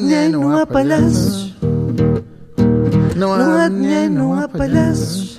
[0.00, 1.54] dinheiro, não há palhaços.
[3.16, 5.36] Não há dinheiro, não há palhaços.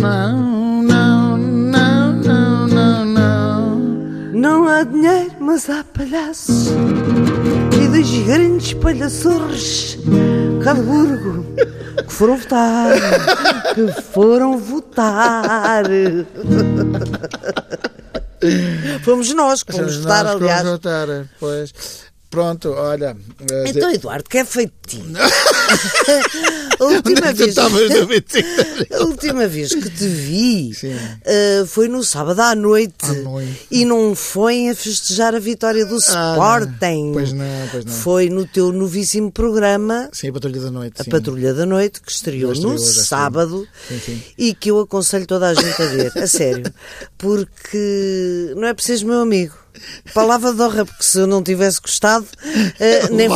[0.00, 3.78] Não, não, não, não, não, não.
[4.32, 6.68] Não há dinheiro, mas há palhaços.
[7.82, 9.98] E dois grandes palhaços
[10.62, 11.44] cá de Burgo
[12.06, 12.92] que foram votar.
[13.74, 15.84] Que foram votar.
[19.04, 20.66] Fomos nós que fomos votar, aliás.
[20.66, 21.06] votar,
[21.38, 21.72] pois.
[22.34, 23.16] Pronto, olha.
[23.50, 25.14] eh, Então, Eduardo, que é feitinho.
[26.80, 27.56] A última é vez.
[28.92, 30.72] A última vez que te vi
[31.24, 32.94] eh, foi no sábado à noite.
[33.04, 33.66] À noite.
[33.70, 37.04] E não foi a festejar a vitória do Ah, Sporting.
[37.06, 37.12] não.
[37.12, 37.92] Pois não, pois não.
[37.92, 40.94] Foi no teu novíssimo programa, Sim, a Patrulha da Noite.
[41.00, 41.10] A sim.
[41.10, 44.22] Patrulha da Noite, que estreou estreou, no sábado Sim, sim.
[44.36, 46.64] e que eu aconselho toda a gente a ver, a sério.
[47.16, 49.54] Porque não é preciso, meu amigo.
[50.12, 52.26] Palavra de honra, porque se eu não tivesse gostado,
[52.78, 53.28] eh, nem,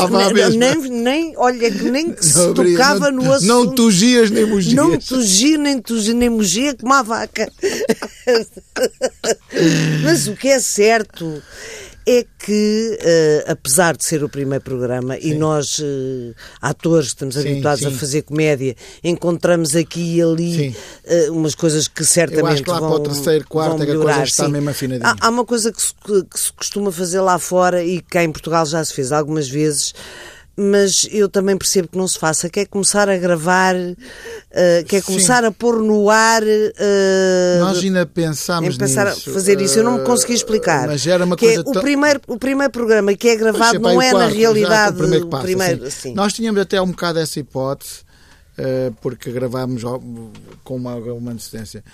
[0.57, 3.49] nem, nem, olha, que nem que se Não tocava não- no assunto.
[3.49, 4.75] Não tugias nem mugias.
[4.75, 7.51] Não tugia, nem tugia, nem mugia como a vaca.
[10.05, 11.43] Mas o que é certo
[12.11, 17.41] é que, eh, apesar de ser o primeiro programa e nós, eh, atores, estamos Sim,
[17.41, 17.97] habituados a sim.
[17.99, 20.77] fazer comédia, encontramos aqui e ali Sim.
[21.05, 23.97] eh, umas coisas que certamente que lá para vão, o terceiro, quarto é que a
[23.97, 24.53] coisa está sim.
[24.53, 25.15] mesmo afinadinha.
[25.21, 28.25] Há, há uma coisa que se, que se costuma fazer lá fora e que cá
[28.25, 29.93] em Portugal já se fez algumas vezes,
[30.61, 33.75] mas eu também percebo que não se faça, que é começar a gravar,
[34.51, 35.07] eh, que é Sim.
[35.07, 36.43] começar a pôr no ar.
[36.45, 39.33] eh, Nós ainda pensámos em pensar nisso.
[39.33, 40.89] fazer isso, eu não me eh, consegui explicar.
[40.89, 43.79] Mas era uma que é coisa o tão- primeiro o primeiro programa que é gravado
[43.79, 45.87] não o é quarto, na realidade o primeiro passa, primeiro, sim.
[45.87, 46.15] assim.
[46.15, 48.01] Nós tínhamos até um bocado essa hipótese,
[48.57, 49.83] eh, porque gravámos
[50.65, 51.85] com uma, uma antecedência.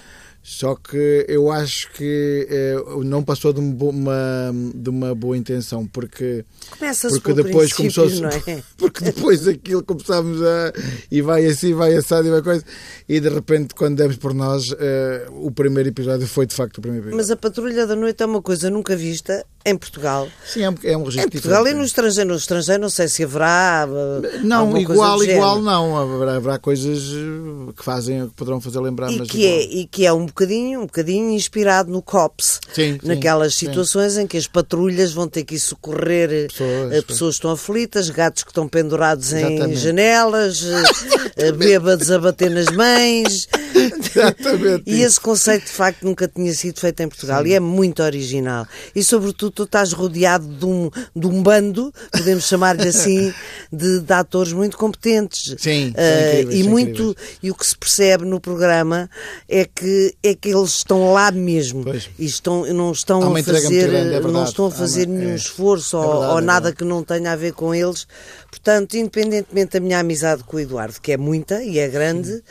[0.47, 5.87] Só que eu acho que eh, não passou de, um uma, de uma boa intenção,
[5.87, 8.63] porque, Começa-se porque depois começou é?
[8.77, 10.71] porque depois aquilo começámos a
[11.11, 12.63] e vai assim, vai assado e vai coisa,
[13.09, 16.83] e de repente quando demos por nós, eh, o primeiro episódio foi de facto o
[16.83, 17.17] primeiro episódio.
[17.17, 20.29] Mas a Patrulha da Noite é uma coisa nunca vista em Portugal.
[20.45, 21.79] Sim, é um, é um registro Em Portugal e diferente.
[21.79, 23.89] no estrangeiro, no estrangeiro não sei se haverá.
[24.25, 25.63] eh, Não, igual, igual género.
[25.63, 25.97] não.
[25.97, 29.79] Haverá, haverá coisas eh, que fazem, que poderão fazer lembrar, E que, é, igual.
[29.79, 32.61] e que é um bocadinho, um bocadinho inspirado no COPS.
[32.75, 33.67] Sim, sim, naquelas sim.
[33.67, 37.51] situações em que as patrulhas vão ter que ir socorrer eh, Pessoas, pessoas que estão
[37.51, 39.81] aflitas, gatos que estão pendurados em Exatamente.
[39.81, 43.49] janelas, eh, eh, bêbados a bater nas mães.
[43.75, 48.03] Exatamente E esse conceito de facto nunca tinha sido feito em Portugal e é muito
[48.03, 48.67] original.
[48.95, 53.33] E sobretudo tu estás rodeado de um, de um bando, podemos chamar-lhe assim,
[53.73, 55.55] de, de atores muito competentes.
[55.59, 57.39] Sim, incríveis, e muito incríveis.
[57.43, 59.09] e o que se percebe no programa
[59.49, 62.09] é que é que eles estão lá mesmo Pois.
[62.19, 65.33] e estão não estão a fazer grande, é não estão a Há uma- fazer nenhum
[65.33, 65.35] é.
[65.37, 68.07] esforço É ou, verdade, ou é nada que não tenha a ver com eles.
[68.51, 72.43] Portanto, independentemente da minha amizade com o Eduardo, que é muita e é grande,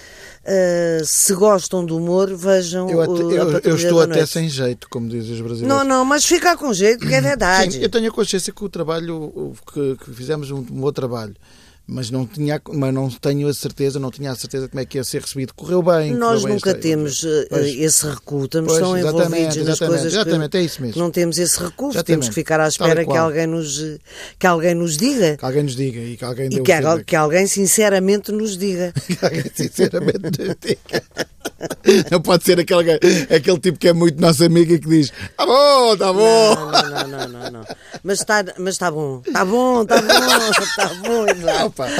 [0.46, 4.88] eh, se gostam do humor, vejam Eu, até- o- eu- eu estou até sem jeito,
[4.90, 5.68] como dizem os brasileiros.
[5.78, 7.74] Não, não, mas fica com jeito, que é verdade.
[7.74, 11.36] Sim, eu tenho a consciência que o trabalho, que, que fizemos um, um bom trabalho,
[11.86, 14.98] mas não, tinha, mas não tenho a certeza, não tinha a certeza como é que
[14.98, 15.54] ia ser recebido.
[15.54, 16.14] Correu bem.
[16.14, 17.76] Nós correu nunca temos eh, Pois.
[17.76, 20.14] esse recuo, estamos Pois, tão envolvidos nas coisas
[20.50, 21.02] que é isso mesmo.
[21.02, 23.82] não temos esse recuo, Exatamente, temos que ficar à espera que alguém, nos,
[24.40, 27.48] que alguém nos diga Que alguém nos diga e que alguém e que, que alguém
[27.48, 28.94] sinceramente nos diga.
[29.04, 31.28] Que alguém sinceramente nos diga.
[32.12, 32.94] Não pode ser aquele,
[33.36, 36.56] aquele tipo que é muito nosso amigo e que diz: Tá bom, tá bom.
[36.56, 37.66] Não, não, não, não, não, não.
[38.04, 40.12] Mas está mas tá bom, está bom, está bom,
[40.62, 41.24] está bom.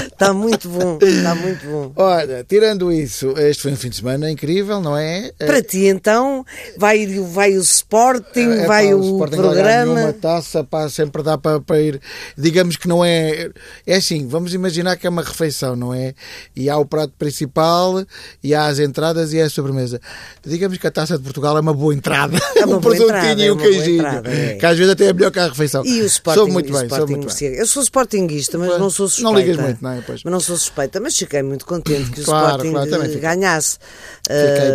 [0.14, 1.92] Está muito bom, está muito bom.
[1.96, 5.32] Olha, tirando isso, este foi um fim de semana incrível, não é?
[5.38, 6.46] Para ti então,
[6.78, 10.02] vai, vai o Sporting, É, vai pá, o, Sporting programa.
[10.02, 12.02] Uma taça, pá, sempre dá para, para ir.
[12.38, 13.50] Digamos que não é.
[13.86, 16.14] É assim, vamos imaginar que é uma refeição, não é?
[16.56, 18.06] E há o prato principal,
[18.44, 20.00] e há as entradas e há a sobremesa.
[20.46, 22.38] Digamos que a taça de Portugal é uma boa entrada.
[22.56, 23.96] É uma um boa presuntinho entrada, e é um boa queijinho.
[23.98, 24.54] entrada, é.
[24.56, 25.86] Que às vezes até é melhor que a refeição.
[25.86, 27.54] E o Sporting, Sou muito bem, sou muito bem.
[27.56, 29.40] Eu sou Sportinguista, mas Pois, não sou não suspeita.
[29.40, 30.02] ligas muito, não é?
[30.06, 30.22] Pois.
[30.24, 33.78] Mas não sou suspeita, mas fiquei muito contente que o Claro, Sporting claro, ganhasse.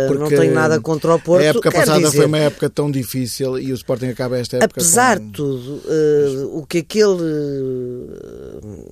[0.07, 1.43] Porque não tenho nada contra o Porto.
[1.43, 4.71] A época passada dizer, foi uma época tão difícil e o Sporting acaba esta época.
[4.79, 5.25] Apesar com...
[5.25, 7.17] de tudo, eh, o que aquele,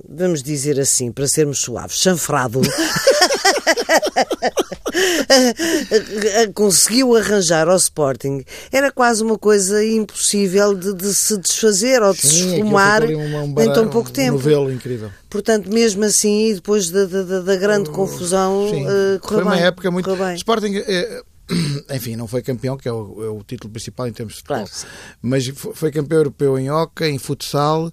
[0.10, 2.62] vamos dizer assim, para sermos suaves, chanfrado,
[6.54, 12.22] conseguiu arranjar ao Sporting, era quase uma coisa impossível de, de se desfazer ou de
[12.22, 14.34] se Sim, aquilo esfumar ali uma- um em tão pouco um tempo.
[14.34, 15.12] novelo incrível.
[15.30, 18.86] Portanto, mesmo assim, e depois da, da- da- grande confusão, Sim.
[18.88, 20.16] eh, correu foi uma bem, época muito.
[20.16, 20.36] bem.
[20.36, 21.22] Sporting, eh,
[21.96, 24.66] enfim, não foi campeão, que é o, é o título principal em termos de futebol.
[24.68, 24.88] Claro.
[25.22, 27.92] Mas fo- foi campeão europeu em Oca, em futsal,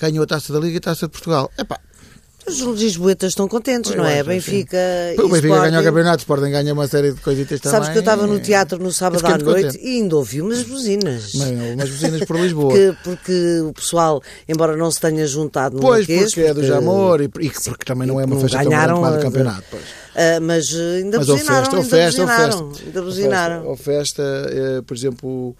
[0.00, 1.50] ganhou a taça da Liga e a taça de Portugal.
[1.58, 1.78] Epá,
[2.46, 4.20] Os lisboetas estão contentes, Eu não é?
[4.20, 4.76] acho, Benfica
[5.14, 5.20] sim.
[5.22, 5.70] o Benfica Sporting.
[5.70, 7.72] ganha o campeonato, Sporting ganha uma série de coisitas também.
[7.72, 9.84] Sabes que eu estava no teatro no sábado à noite contente.
[9.86, 11.32] e ainda ouvi umas buzinas.
[11.34, 12.70] Mas, umas buzinas por Lisboa.
[12.74, 16.64] Porque, porque o pessoal, embora não se tenha juntado no Pois, Marquês, porque é do
[16.64, 19.20] Jamor e, e porque também não é uma festa tão grande como a do a-
[19.20, 19.64] campeonato.
[19.70, 19.82] Pois.
[20.16, 22.84] ah, mas eh, ainda Mas buzinaram, festa, ainda festa, buzinaram, festa.
[22.86, 23.54] ainda Ou buzinaram.
[23.56, 25.56] festa, ou festa, eh, por exemplo,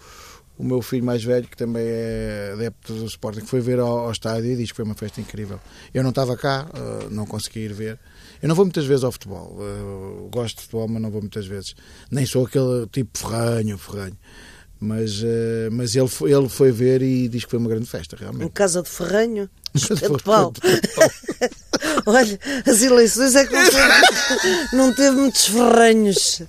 [0.57, 4.11] o- meu filho mais velho, que também é adepto do Sporting, foi ver ao, ao
[4.11, 5.59] estádio e diz que foi uma festa incrível.
[5.93, 7.99] Eu não estava cá, eh, não consegui ir ver.
[8.41, 9.57] Eu não vou muitas vezes ao futebol.
[9.61, 11.75] eh, gosto de futebol, mas não vou muitas vezes.
[12.11, 14.17] Nem sou aquele tipo ferranho, ferranho.
[14.79, 18.15] Mas, eh, mas ele, foi, ele foi ver e diz que foi uma grande festa,
[18.17, 18.51] Em realmente.
[18.51, 19.49] casa de Ferranho,
[20.25, 20.51] pau.
[22.07, 26.41] Olha, as eleições é que não teve, não teve muitos ferranhos.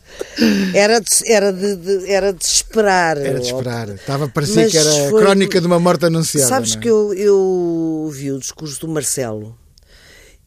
[0.74, 3.16] Era de, era de, de- era de esperar.
[3.18, 3.88] Era de esperar.
[3.90, 6.48] Estava, parecia Mas que era a foi- crónica de uma morte anunciada.
[6.48, 6.78] Sabes é?
[6.80, 9.56] que eu, eu vi o discurso do Marcelo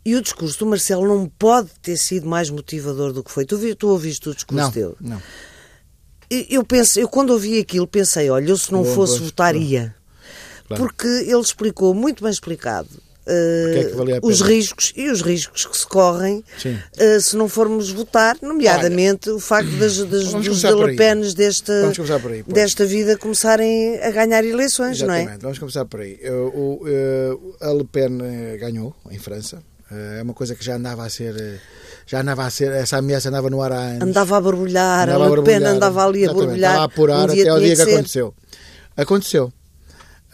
[0.06, 3.46] e o discurso do Marcelo não pode ter sido mais motivador do que foi.
[3.46, 4.96] Tu, tu ouviste o discurso Não, dele?
[5.02, 5.22] não.
[6.30, 9.54] Eu, penso, eu quando ouvi aquilo pensei, olha, eu se não Bom, fosse pois, votar
[9.54, 9.66] claro.
[9.66, 9.96] ia.
[10.68, 10.84] Claro.
[10.84, 12.90] Porque ele explicou muito bem explicado
[13.30, 16.44] é que a os riscos e os riscos que se correm
[16.98, 21.74] eh, se não formos votar, nomeadamente o facto das, das, dos delepenes desta,
[22.32, 25.20] aí, desta vida começarem a ganhar eleições, não é?
[25.22, 26.18] Exatamente, vamos começar por aí.
[26.22, 29.62] Eh, o- eh, a Le Pen eh, ganhou em França.
[29.92, 31.36] Eh, É uma coisa que já andava a ser.
[31.40, 31.60] eh,
[32.10, 32.72] Já andava a ser.
[32.72, 34.02] Essa ameaça andava no ar há anos.
[34.02, 36.72] Andava a borbulhar, Andava a Le Pen andava ali a exatamente, borbulhar.
[36.72, 37.94] Estava a apurar um até tinha dia que, ser.
[37.94, 38.34] aconteceu.
[38.96, 39.54] Aconteceu.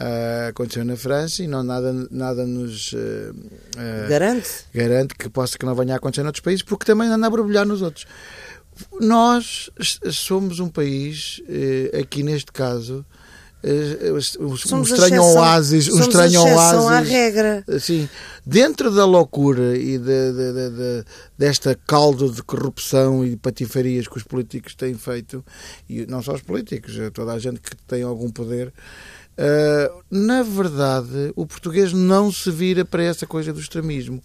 [0.05, 3.31] Ah, aconteceu na França e não, nada, nada nos eh,
[3.77, 4.49] eh, Garante?
[4.73, 7.65] garante que possa que não venha a acontecer noutros países, porque também anda a borbulhar
[7.65, 8.05] nos outros.
[8.99, 9.69] Nós
[10.11, 13.05] somos um país, eh, aqui neste caso,
[13.63, 14.11] eh,
[14.71, 17.09] um estranho oásis, um estranho exceção à oásis.
[17.11, 17.63] regra.
[17.69, 18.09] Assim,
[18.45, 20.03] dentro da loucura e de,
[20.33, 21.05] de- de- de-
[21.37, 25.45] desta caldo de corrupção e patifarias que os políticos têm feito,
[25.87, 28.73] e não só os políticos, eh, toda a gente que tem algum poder,
[29.37, 34.21] eh, na verdade, o português não se vira para essa coisa do extremismo.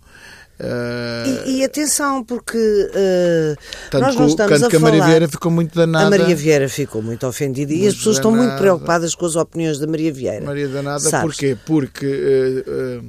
[0.61, 2.59] Eh, E, e atenção, porque
[3.91, 4.91] tanto nós que, não estamos a que a falar...
[4.93, 6.07] Maria Vieira ficou muito danada.
[6.07, 8.61] A Maria Vieira ficou muito ofendida e Muito as pessoas estão muito danada.
[8.61, 10.45] preocupadas com as opiniões da Maria Vieira.
[10.45, 11.23] Maria Danada, Sabes?
[11.37, 11.57] porquê?
[11.65, 13.01] Porque eh,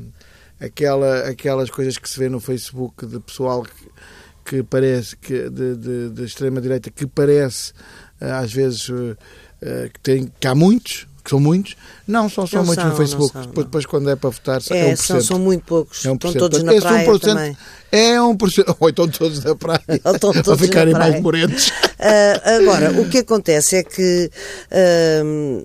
[0.66, 3.72] aquela, aquelas coisas que se vê no Facebook de pessoal que,
[4.58, 7.74] que parece que de, de, de extrema-direita que parece
[8.22, 8.86] às vezes
[9.94, 11.76] que, tem, que há muitos, que são muitos,
[12.08, 13.32] não são só Não muitos são, no Facebook.
[13.34, 14.96] são, depois, depois, quando é para votar, é, É, 1%.
[14.98, 16.04] são, são muito poucos.
[16.04, 16.14] É 1%.
[16.16, 17.58] Estão todos na Esse praia 1% também.
[17.92, 18.76] É 1%.
[18.80, 19.82] Ou estão todos na praia.
[20.04, 21.22] Ou estão todos a ficarem mais praia.
[21.22, 21.72] morentos.
[22.00, 24.32] Ah, agora, o que acontece é que
[24.72, 25.64] ahm,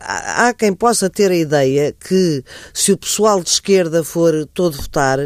[0.00, 5.18] há quem possa ter a ideia que se o pessoal de esquerda for todo votar,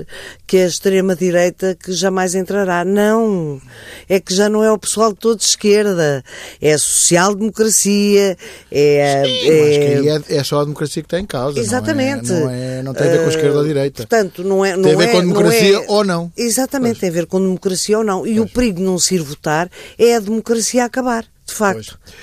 [0.46, 2.84] que é a extrema-direita que jamais entrará.
[2.84, 3.60] Não!
[4.08, 6.22] É que já não é o pessoal todo de esquerda.
[6.60, 8.36] É a social-democracia,
[8.70, 11.58] é, a- Sim, é- é, é só a democracia que está em causa.
[11.58, 12.30] Exatamente.
[12.32, 14.06] Não, é, não, é, não tem a ver com a esquerda ou a direita.
[14.06, 16.32] Portanto, não é, não Tem a ver é- com a não democracia é- ou não.
[16.36, 18.26] Exatamente, tem a ver com democracia ou não.
[18.26, 21.98] E o perigo de não se ir votar é a democracia acabar, de facto.
[21.98, 22.14] Pois,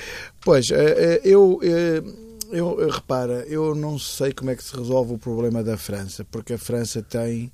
[0.53, 2.03] eh, eh, eu, eh,
[2.51, 6.53] eu, repara, eu não sei como é que se resolve o problema da França, porque
[6.53, 7.51] a França tem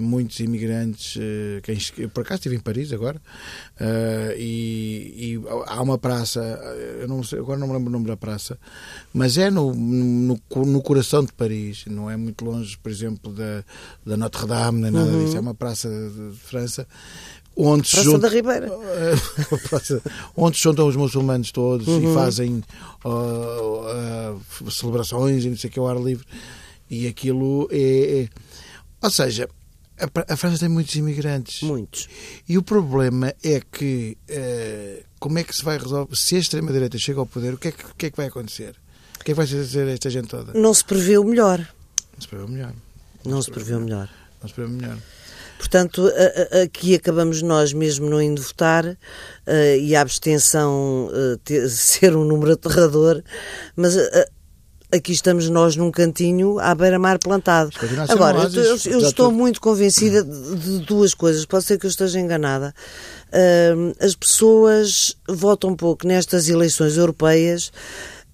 [0.00, 1.16] muitos imigrantes.
[1.62, 3.22] quem, eu, por acaso estive em Paris agora,
[4.36, 6.40] e, e há uma praça,
[7.00, 8.58] eu não sei, agora não me lembro o nome da praça,
[9.14, 13.62] mas é no, no, no coração de Paris, não é muito longe, por exemplo, da,
[14.04, 16.84] da Notre-Dame, nem nada disso, é uma praça de, de França.
[17.56, 18.02] Onde se Uhum.
[18.04, 18.68] Praça da Ribeira.
[20.36, 22.62] onde se juntam os muçulmanos todos e fazem
[23.04, 26.24] ah, ah, celebrações e não sei o que ao ar livre
[26.90, 28.28] e aquilo é, é-
[29.02, 29.48] ou seja
[29.98, 32.08] a, a França tem muitos imigrantes Muitos.
[32.48, 36.72] e o problema é que eh, como é que se vai resolver se a extrema
[36.72, 38.74] direita chega ao poder o que é que, o que, é que vai acontecer
[39.20, 41.58] o que é que vai fazer esta gente toda Não se prevê o melhor.
[42.14, 42.74] não se prevê o melhor
[43.24, 44.08] Não se prevê o melhor.
[44.42, 44.98] não se prevê o melhor
[45.60, 46.10] Portanto,
[46.64, 48.96] aqui acabamos nós mesmo não indo votar
[49.46, 51.10] eh, e a abstenção
[51.50, 53.22] eh, ser um número aterrador,
[53.76, 54.26] mas eh,
[54.90, 57.70] aqui estamos nós num cantinho à beira-mar plantado.
[58.14, 59.32] Agora, eu, eu- eu estou tudo.
[59.32, 62.74] muito convencida de, duas coisas, pode ser que eu esteja enganada.
[64.00, 67.70] As pessoas votam pouco nestas eleições europeias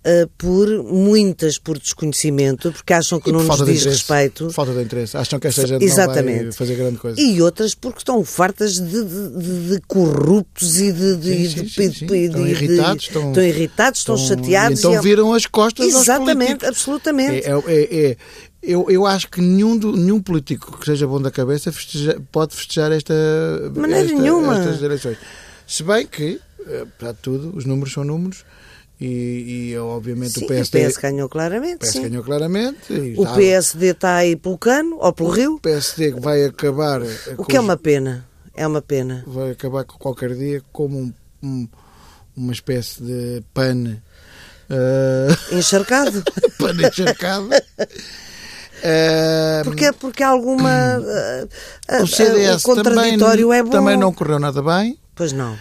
[0.06, 3.88] uh, por muitas por desconhecimento, porque acham que E não nos diz interesse.
[3.88, 4.50] respeito.
[4.50, 5.16] Falta de interesse.
[5.16, 6.36] Acham que esta gente Exatamente.
[6.36, 7.20] não vai fazer grande coisa.
[7.20, 12.46] E outras porque estão fartas de, de- de- corruptos e de, Sim, sim, sim, Estão
[12.46, 14.78] irritados, estão- estão irritados, estão, Estão- chateados.
[14.78, 17.46] Então é- viram as costas Exatamente, absolutamente.
[17.46, 18.16] É, é- é-
[18.62, 22.54] eu, eu acho que nenhum, do- nenhum político que seja bom da cabeça festeja- pode
[22.54, 24.58] festejar esta, esta- nenhuma.
[24.58, 25.16] estas eleições.
[25.66, 28.44] Se bem que, eh, de tudo, os números são números
[29.00, 31.76] e, e, obviamente Sim, o PSD, o PS ganhou claramente.
[31.76, 32.02] o PS sim.
[32.02, 33.14] ganhou claramente.
[33.18, 37.44] O PSD está aí pelo cano ou pelo rio, o PSD vai acabar o com
[37.44, 38.26] que é os- uma pena.
[38.54, 39.22] É uma pena.
[39.26, 41.12] vai acabar qualquer dia como um-
[41.42, 41.68] um-
[42.34, 44.02] uma espécie de pane
[44.70, 46.22] eh, Encharcado.
[46.58, 47.50] pane encharcado.
[48.82, 50.70] Eh, Porque, porque alguma.
[51.88, 53.70] ah, o CDS o contraditório também, é bom.
[53.70, 54.98] também não correu nada bem.
[55.14, 55.56] Pois não.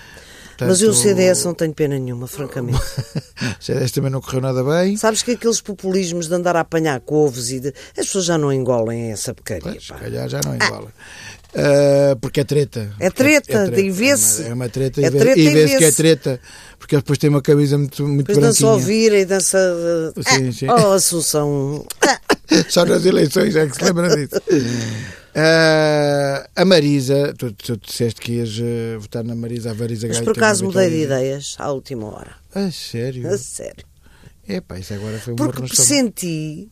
[0.62, 2.80] Mas eu o Portanto, CDS não tenho pena nenhuma, francamente.
[3.60, 4.96] O CDS também não correu nada bem.
[4.96, 7.70] Sabes que aqueles populismos de andar a apanhar couves e de...
[7.98, 9.64] as pessoas já não engolem essa porcaria.
[9.64, 9.96] Pois, se pá.
[10.00, 10.88] calhar já não iguala.
[11.54, 12.92] Eh, porque é treta.
[13.00, 14.42] É treta, e vê-se.
[14.44, 16.40] É uma, é uma treta, É e vê- treta e vê-se que é treta.
[16.80, 18.72] Porque depois têm uma camisa muito, muito Depois dança branquinha.
[18.72, 19.58] ouvir e dança.
[20.26, 20.68] ah, Sim, sim.
[20.70, 21.86] Oh, Assunção.
[22.02, 22.20] Ah,
[22.70, 24.42] Só nas eleições é que se lembra disso.
[25.38, 30.22] Eh, a Marisa, tu, tu disseste que ias eh, votar na Marisa, a Marisa Mas
[30.22, 32.36] por acaso mudei de ideias à última hora.
[32.54, 33.28] A sério?
[33.28, 33.86] A sério.
[34.48, 36.70] Epá, isso agora foi um Porque pressenti,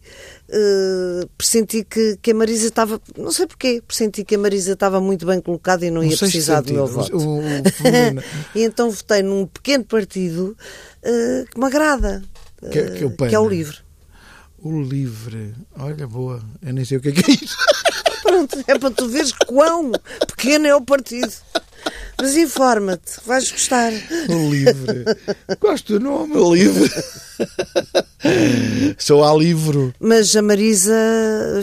[0.47, 3.01] eh, pressenti que, que a Marisa estava.
[3.17, 6.15] Não sei porquê, pressenti que a Marisa estava muito bem colocada e não Um ia
[6.15, 7.17] precisar do meu voto.
[7.17, 7.41] o- o
[7.73, 8.23] feminino.
[8.55, 10.55] e então votei num pequeno partido
[11.01, 12.23] eh, que me agrada,
[12.71, 13.77] Que- que o que é o LIVRE.
[14.59, 15.53] O livre.
[15.77, 16.41] Olha, boa.
[16.61, 17.57] Eu nem sei o que é, que é isso.
[18.33, 19.91] Pronto, é para tu veres quão
[20.25, 21.31] pequeno é o partido.
[22.23, 23.91] Mas informa-te, vais gostar.
[24.29, 25.03] O livre.
[25.59, 26.89] Gosto do nome, o livre.
[28.97, 29.93] Sou a livro.
[29.99, 30.93] Mas a Marisa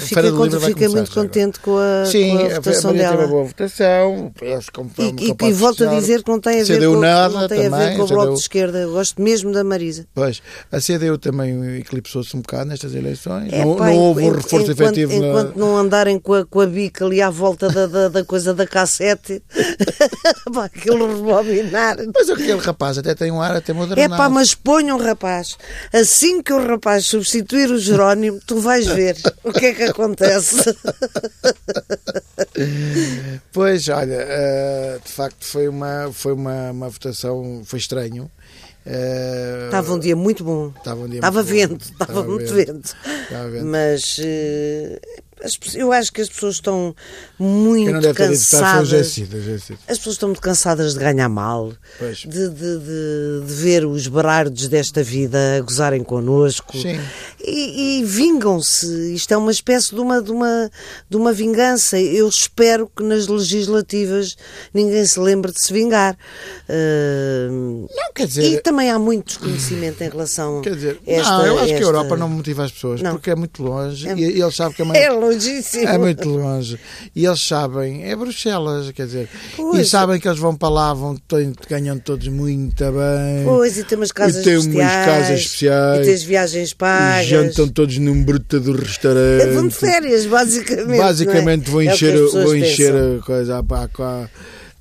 [0.01, 1.29] fiquei, Feira do cont- Livro vai fiquei começar muito agora.
[1.29, 3.23] contente com a, Sim, com a a, votação Maria teve dela.
[3.23, 4.33] uma boa votação.
[4.43, 7.49] E, e- e volto a dizer que não tem a ver, CDU com, nada não
[7.49, 8.35] tem a ver também, com o Bloco CDU.
[8.35, 8.79] de Esquerda.
[8.81, 10.07] Eu gosto mesmo da Marisa.
[10.15, 13.51] Pois, a CDU também eclipsou-se um bocado nestas eleições.
[13.53, 16.45] É, não, pá, não houve um reforço enquanto, efetivo na- Enquanto não andarem com a,
[16.45, 19.43] com a bica ali à volta da, da, da coisa da cassete,
[20.51, 21.97] pá, aquilo rebobinar.
[22.15, 24.15] Mas aquele rapaz até tem um ar até moderno.
[24.15, 25.57] É pá, mas ponham rapaz.
[25.93, 30.57] Assim que o rapaz substituir o Jerónimo, tu vais ver o que é que acontece.
[33.53, 38.31] Pois, olha, eh, de facto foi uma, foi uma, uma votação, foi estranho.
[38.87, 40.73] Eh, Estava um dia muito bom.
[40.77, 41.69] Estava um dia Estava muito bom.
[41.69, 42.97] vento, estava muito vento.
[43.25, 43.67] Estava vento.
[43.67, 45.01] Mas eh,
[45.75, 46.95] eu acho que as pessoas estão
[47.39, 48.89] muito cansadas.
[48.89, 49.37] Jacida.
[49.89, 52.79] As pessoas estão muito cansadas de ganhar mal, de, de, de,
[53.47, 56.77] de ver os barardos desta vida a gozarem connosco.
[56.77, 57.01] Sim.
[57.43, 59.15] E, e vingam-se.
[59.15, 60.71] Isto é uma espécie de uma, de, uma,
[61.09, 61.99] de uma vingança.
[61.99, 64.37] Eu espero que nas legislativas
[64.75, 66.17] ninguém se lembre de se vingar.
[66.69, 71.31] Ah, Não, quer e dizer, também há muito desconhecimento em relação quer dizer a esta.
[71.31, 73.13] não, eu acho que a esta- Europa não motiva as pessoas Não.
[73.13, 75.89] porque é muito longe É- e, e eles sabem que é, uma, É longíssimo.
[75.89, 76.79] é muito longe.
[77.15, 79.87] E eles sabem, é Bruxelas, quer dizer, Pois.
[79.87, 83.45] e sabem que eles vão para lá, vão, têm- ganham todos muito bem.
[83.45, 85.07] Pois, e tem umas casas E tem umas especiais.
[85.07, 86.01] casas especiais.
[86.01, 87.27] E tens viagens E pagas.
[87.27, 89.51] jantam todos num bruto do É, restaurante.
[89.55, 90.99] Vão de férias, basicamente.
[90.99, 91.73] Basicamente é?
[91.73, 93.19] É o que encher, pessoas vou encher pensam.
[93.19, 94.29] a coisa à com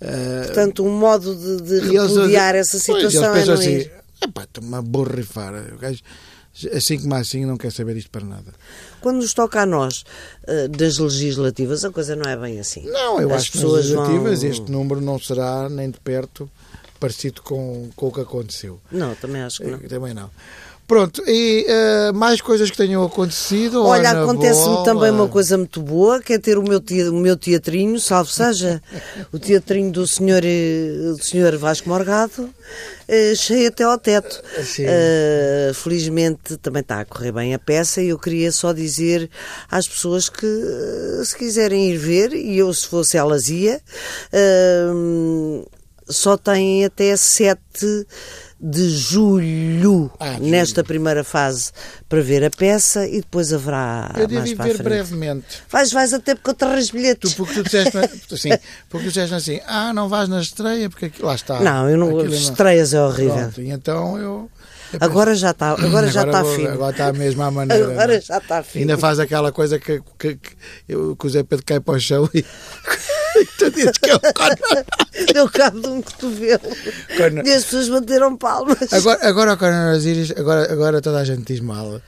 [0.01, 3.53] eh, Portanto, um modo de, de e eles- repudiar essa pois, eles situação é pensam
[3.55, 3.91] não assim, ir.
[4.23, 5.53] "Epá, estou-me a borrifar.
[5.73, 5.99] O gajo,
[6.73, 8.53] assim como assim, não quer saber isto para nada.
[9.01, 10.03] Quando nos toca a nós,
[10.47, 12.85] eh, das legislativas, a coisa não é bem assim.
[12.89, 16.49] Não, eu As acho que nas legislativas vão- este número não será nem de perto
[16.99, 18.79] parecido com, com o que aconteceu.
[18.91, 19.77] Não, também acho que não.
[19.77, 20.29] Eh, Também não.
[20.89, 23.85] Pronto, e eh, mais coisas que tenham acontecido?
[23.85, 26.81] Olha, acontece-me também uma coisa muito boa, que é ter o meu,
[27.11, 28.81] o meu teatrinho, salve seja,
[29.31, 32.49] o teatrinho do senhor, eh, do senhor Vasco Morgado,
[33.07, 34.41] eh, cheio até ao teto.
[34.79, 39.29] Eh, felizmente também está a correr bem a peça e eu queria só dizer
[39.69, 40.47] às pessoas que
[41.23, 43.79] se quiserem ir ver, e eu se fosse elas ia,
[46.07, 48.07] só têm até 7
[48.61, 50.49] de julho, Ah, julho.
[50.49, 51.71] nesta primeira fase,
[52.09, 54.83] para ver a peça e depois haverá Eu mais para ver frente.
[54.83, 55.45] brevemente.
[55.69, 57.33] Vais, vais até porque eu te bilhetes.
[57.35, 57.97] porque tu disseste,
[58.33, 58.49] assim,
[58.89, 61.59] porque tu disseste assim, ah, não vais na estreia, porque aqui, lá está.
[61.61, 63.33] Não, eu não, estreias é horrível.
[63.35, 64.51] Pronto, então eu.
[64.99, 66.69] Agora já está, agora já está fino.
[66.69, 67.85] Agora está mesmo à maneira.
[67.85, 68.21] Agora não é?
[68.21, 68.83] já está fino.
[68.83, 71.99] Ainda faz aquela coisa que, que, que, eu, que o Zé Pedro cai para o
[71.99, 72.43] chão e.
[73.57, 74.19] tu dizes que é o.
[75.33, 76.61] Deu cabo de um cotovelo.
[77.45, 78.91] E as pessoas bateram palmas.
[78.91, 82.01] Agora, agora o Osiris, agora, agora toda a gente diz mal.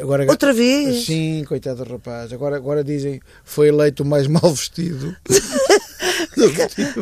[0.00, 1.04] Agora, Outra vez?
[1.06, 2.32] Sim, coitado do rapaz.
[2.32, 5.14] Agora, agora dizem foi eleito o mais mal vestido.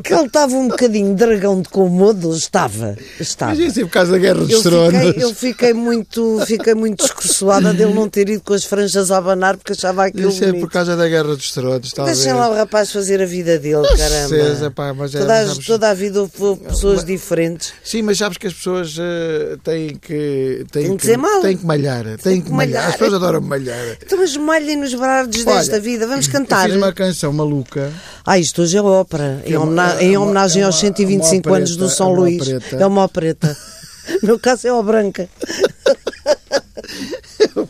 [0.03, 2.35] Que ele estava um bocadinho dragão de Komodo.
[2.37, 2.97] Estava.
[3.19, 3.53] Estava.
[3.53, 5.01] Mas isso é por causa da Guerra dos Eu Tronos.
[5.07, 9.19] fiquei, eu fiquei muito, fiquei muito descursoada dele não ter ido com as franjas a
[9.19, 10.61] abanar porque achava aquilo Isso é bonito.
[10.67, 12.19] por causa da Guerra dos Tronos, talvez.
[12.19, 14.29] Deixem lá o rapaz fazer a vida dele, caramba.
[14.29, 17.73] certeza, pá, mas é, toda, sabes- toda a vida houve, pessoas mas- diferentes.
[17.85, 20.65] Sim, mas sabes que as pessoas eh, têm que.
[20.71, 21.41] Têm Tem que dizer mal.
[21.41, 22.05] Têm que malhar.
[22.19, 22.73] Têm que malhar.
[22.73, 22.89] malhar.
[22.89, 23.97] As pessoas adoram malhar.
[24.05, 26.07] Então, mas malhem nos brados Olha, desta vida.
[26.07, 26.67] Vamos cantar.
[26.69, 27.91] Fiz uma canção maluca.
[28.25, 29.43] Ah, isto hoje é ópera.
[29.45, 31.85] Em, é uma- homena- é em uma- homenagem é aos uma- 125 uma anos do
[31.87, 32.41] opereta, São é uma Luís.
[32.43, 32.77] opereta.
[32.77, 33.57] É uma opereta.
[34.21, 35.29] No meu caso é o branca.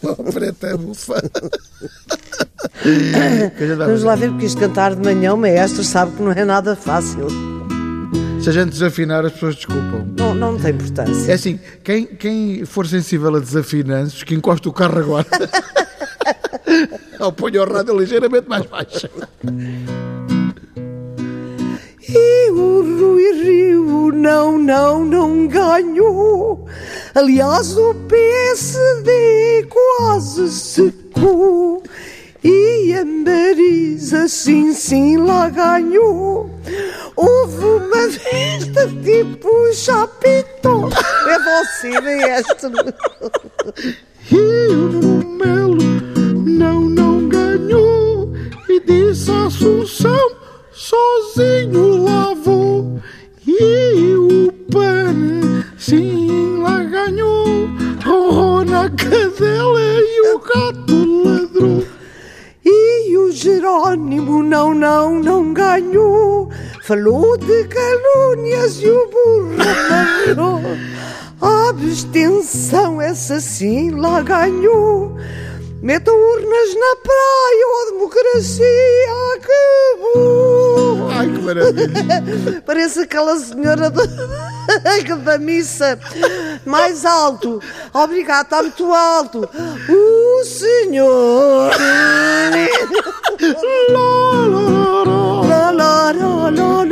[0.03, 1.23] Uma preta bufa.
[3.85, 6.75] Vamos lá ver, porque isto cantar de manhã, o maestro sabe que não é nada
[6.75, 7.27] fácil.
[8.43, 10.07] Se a gente desafinar, as pessoas desculpam.
[10.19, 11.31] Não, não tem importância.
[11.31, 15.27] É assim, quem, quem for sensível a desafinanços, que encosta o carro agora.
[17.21, 19.09] Ou ponha o rádio ligeiramente mais baixo.
[24.63, 26.67] Não, não, ganhou.
[27.15, 31.83] Aliás, o PSD quase secou.
[32.45, 36.51] E a Marisa, sim, sim, lá ganhou.
[37.15, 40.89] Houve uma festa tipo chapitão.
[41.29, 42.73] É você, maestro.
[44.31, 45.77] E o Melo
[46.47, 48.33] não, não ganhou.
[48.69, 50.33] E disse a Assunção,
[50.73, 53.01] sozinho lá vou.
[53.47, 54.02] E
[55.83, 57.69] sim, lá ganhou.
[58.05, 61.85] Ronrou na cadela e o gato ladrou.
[62.65, 66.51] E o Jerónimo não, não, não ganhou.
[66.83, 70.63] Falou de calúnias e o burro amarrou.
[71.41, 75.17] A abstenção, essa sim, lá ganhou.
[75.83, 78.67] Metam urnas na praia ou a democracia
[79.35, 80.62] acabou.
[81.23, 82.63] Ai, que maravilha.
[82.67, 84.03] Parece aquela senhora do-
[85.25, 85.99] da missa.
[86.67, 87.61] Mais alto.
[87.93, 89.49] Obrigado, está muito alto.
[89.89, 91.71] O senhor.
[95.49, 96.85] La la la la la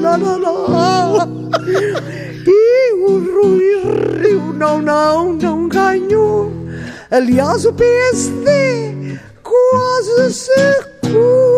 [0.00, 1.28] la la la.
[2.46, 3.18] E o
[4.20, 6.52] Rio não, não, não ganhou.
[7.10, 8.93] Aliás, o PSD
[10.04, 11.54] quase secou.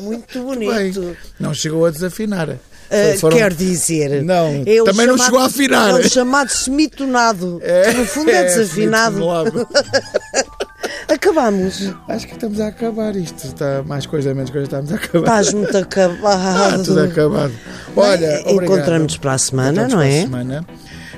[0.00, 1.16] Muito bonito.
[1.40, 2.50] Não chegou a desafinar.
[2.50, 5.90] Uh, Foram- Quer dizer, Não, é também não chegou a afinar.
[5.90, 7.60] É o chamado semitonado.
[7.60, 9.16] que no fundo é, desafinado.
[9.16, 9.66] desmolado.
[11.08, 11.92] Acabamos.
[12.08, 13.46] Acho que estamos a acabar isto.
[13.46, 15.40] Está mais coisa, menos coisa, estamos a acabar.
[15.40, 16.70] Estás muito acabado.
[16.70, 17.52] Está tudo acabado.
[17.96, 18.62] Olha, obrigado.
[18.64, 20.20] Encontramos para a semana, não para a é?
[20.22, 20.66] semana.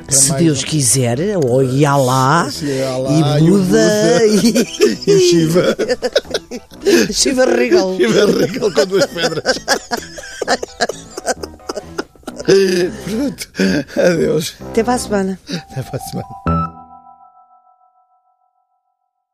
[0.08, 5.76] Se Deus quiser, ou Yalá, Se Alá, e e o Buda, E Shiva.
[6.84, 7.94] e Shiva Regal.
[7.98, 9.58] Shiva Regal com duas pedras.
[13.04, 13.48] Pronto.
[14.00, 14.54] Adeus.
[14.70, 15.38] Até para a semana.
[15.48, 16.28] Até para a semana.